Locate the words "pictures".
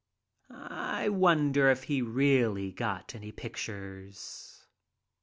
3.31-4.65